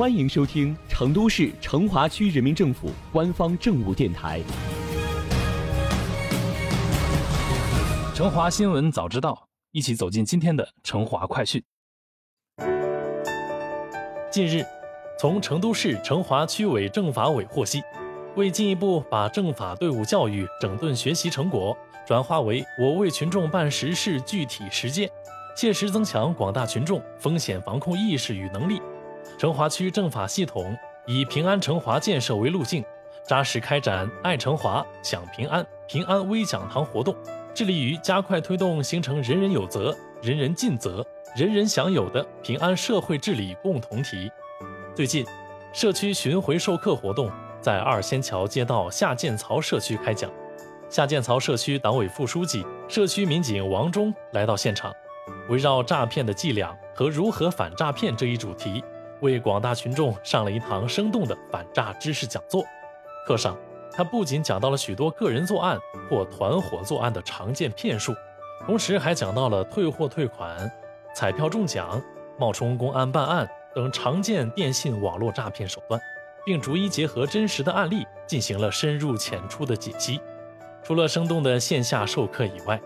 [0.00, 4.40] 欢迎收听成都市成华区人民政府官方政务电台
[8.16, 9.32] 《成华新闻早知道》，
[9.72, 11.62] 一起走进今天的成华快讯。
[14.30, 14.64] 近日，
[15.18, 17.82] 从成都市成华区委政法委获悉，
[18.36, 21.76] 为进一步把政法队伍教育整顿学习成果
[22.06, 25.10] 转化为我为群众办实事具体实践，
[25.54, 28.80] 切实增强广大群众风险防控意识与能力。
[29.40, 30.76] 成华区政法系统
[31.06, 32.84] 以平安成华建设为路径，
[33.26, 37.16] 扎实开展“爱成华、享平安”平安微讲堂活动，
[37.54, 41.02] 致力于加快推动形成人人有责、人人尽责、
[41.34, 44.30] 人人享有的平安社会治理共同体。
[44.94, 45.24] 最近，
[45.72, 47.32] 社区巡回授课活动
[47.62, 50.30] 在二仙桥街道下建曹社区开讲，
[50.90, 54.92] 下建曹社区党委副书记、社区民警王忠来到现场，
[55.48, 58.84] 围绕诈骗的伎俩和如何反诈骗这一主题。
[59.20, 62.64] 为广大群众上了一堂生动的反诈知识讲座。
[63.26, 63.56] 课上，
[63.92, 68.14] 他不仅讲到了许多个人作案或团伙作案的常见骗术，
[68.64, 70.70] 同时还讲到了退货退款、
[71.14, 72.02] 彩票中奖、
[72.38, 76.00] 冒充公安办案等常见电信网络诈骗手段，
[76.44, 80.20] 并逐一结合真实的案例进行了深入浅出的解析。
[80.82, 82.80] 除了生动的线下授课以外，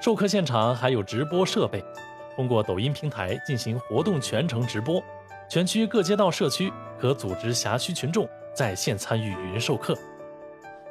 [0.00, 1.84] 授课现场还有直播设备，
[2.36, 5.02] 通过抖音平台进行活动全程直播。
[5.50, 9.98] 全区各街道社区可组织辖区群众在线参与云授课。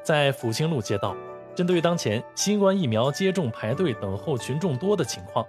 [0.04, 1.16] 在抚清路街道，
[1.56, 5.48] 针对当前新冠疫苗接种排队等候群众多的情况，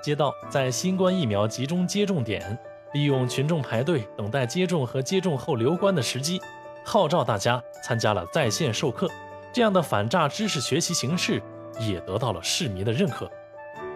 [0.00, 2.56] 街道在新冠疫苗集中接种点，
[2.92, 6.40] 利用群众排队等待接种和接种后留观的时机，
[6.84, 9.10] 号召大家参加了在线授课。
[9.52, 11.42] 这样的反诈知识学习形式
[11.80, 13.28] 也得到了市民的认可。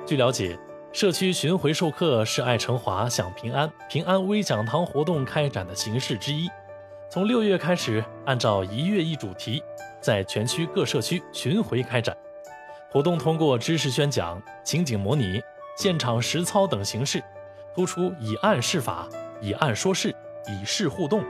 [0.04, 0.58] 据了解。
[0.96, 6.48] 社区巡回授课是爱成华享平安平安微讲堂活动开展的形式之一。
[7.10, 9.62] 从六月开始，按照一月一主题，
[10.00, 12.16] 在全区各社区巡回开展
[12.90, 13.18] 活动。
[13.18, 15.38] 通过知识宣讲、情景模拟、
[15.76, 17.22] 现场实操等形式，
[17.74, 19.06] 突出以案示法、
[19.42, 20.16] 以案说事、
[20.48, 21.22] 以事互动，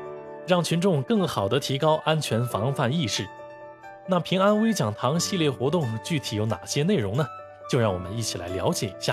[0.47, 3.27] 让群众更好地提高安全防范意识。
[4.07, 7.27] 那平安微讲堂系列活动具体有哪些内容呢？
[7.69, 9.13] 就让我们一起来了解一下。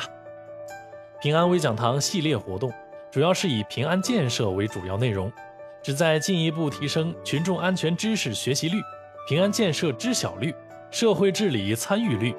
[1.24, 2.70] 平安微讲堂系列活动
[3.10, 5.32] 主要是以平安建设为主要内容，
[5.82, 8.82] 旨在进一步提升群众安全知识学习率、
[9.26, 10.54] 平安建设知晓率、
[10.92, 12.36] 社会治理参与率。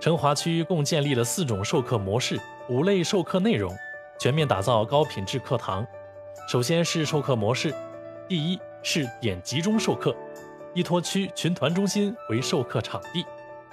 [0.00, 2.40] 成华区共建立了四种授课模式、
[2.70, 3.76] 五类授课内容，
[4.18, 5.86] 全面打造高品质课堂。
[6.48, 7.74] 首先是授课模式，
[8.26, 10.16] 第一是点集中授课，
[10.72, 13.22] 依托区群团中心为授课场地，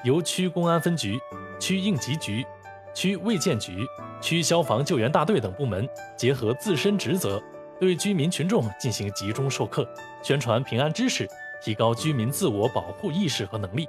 [0.03, 1.17] 由区公安分局、
[1.57, 2.45] 区应急局。
[2.93, 3.85] 区卫健局、
[4.21, 5.87] 区消防救援大队等部门
[6.17, 7.41] 结合自身职责，
[7.79, 9.87] 对居民群众进行集中授课，
[10.21, 11.27] 宣传平安知识，
[11.61, 13.87] 提高居民自我保护意识和能力。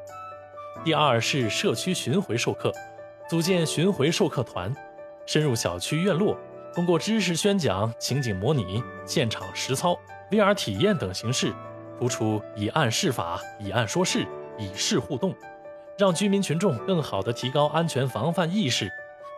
[0.85, 2.73] 第二是社区巡回授课，
[3.29, 4.75] 组建巡回授课团，
[5.27, 6.37] 深入小区院落，
[6.75, 9.99] 通过知识宣讲、情景模拟、现场实操、
[10.31, 11.53] VR 体验等形式，
[11.99, 14.27] 突出以案示法、以案说事、
[14.59, 15.34] 以事互动。
[15.97, 18.91] 让居民群众更好地提高安全防范意识，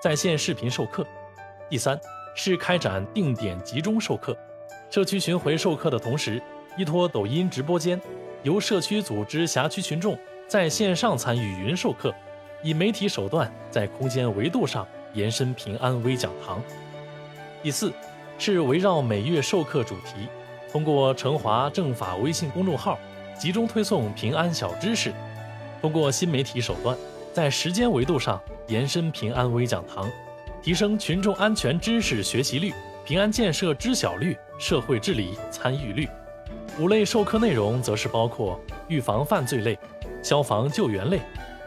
[0.03, 1.05] 在线视频授课。
[1.69, 1.99] 第三
[2.35, 4.37] 是开展定点集中授课，
[4.91, 6.41] 社区巡回授课的同时，
[6.77, 8.01] 依托抖音直播间，
[8.43, 10.17] 由社区组织辖区群众
[10.47, 12.15] 在线上参与云授课，
[12.63, 16.63] 以媒体手段在空间维度上延伸平安微讲堂。
[17.63, 17.93] 第四
[18.39, 20.29] 是围绕每月授课主题，
[20.71, 22.99] 通过成华政法微信公众号，
[23.37, 25.13] 集中推送平安小知识。
[25.85, 26.97] 通过新媒体手段，
[27.31, 30.11] 在时间维度上延伸平安微讲堂，
[30.63, 32.73] 提升群众安全知识学习率、
[33.05, 36.09] 平安建设知晓率、社会治理参与率。
[36.79, 38.59] 五类授课内容则是包括
[38.89, 39.79] 预防犯罪类、
[40.23, 41.21] 消防救援类、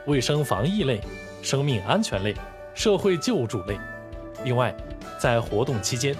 [0.08, 1.00] 卫生防疫类、
[1.44, 2.34] 生命安全类、
[2.74, 3.78] 社会救助类。
[4.44, 4.76] 另外，
[5.22, 6.16] 在活动期间，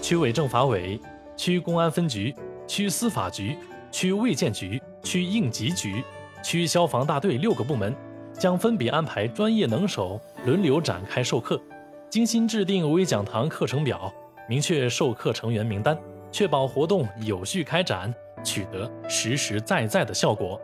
[0.00, 1.00] 区委政法委、
[1.36, 2.32] 区公安分局、
[2.68, 3.58] 区司法局、
[3.90, 6.04] 区卫健局、区应急局。
[6.42, 7.94] 区消防大队六个部门
[8.32, 11.60] 将分别安排专业能手轮流展开授课，
[12.08, 14.12] 精心制定微讲堂课程表，
[14.48, 15.96] 明确授课成员名单，
[16.32, 20.60] 确保活动有序开展，取得实实在在的效果。